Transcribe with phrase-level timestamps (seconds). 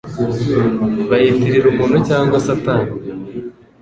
[1.09, 2.89] bayitirira umuntu cyangwa Satani.